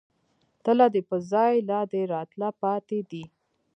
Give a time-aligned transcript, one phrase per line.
[0.63, 3.23] تله دې په ځائے، لا دې راتله پاتې دي